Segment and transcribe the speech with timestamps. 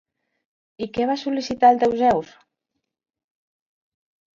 [0.85, 2.35] I què va sol·licitar al déu Zeus?